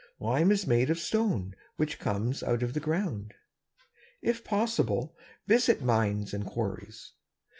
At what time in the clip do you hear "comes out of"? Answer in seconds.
1.99-2.73